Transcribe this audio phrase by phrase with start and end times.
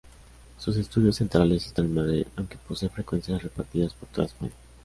[0.57, 4.51] Sus estudios centrales están en Madrid, aunque posee frecuencias repartidas por toda España.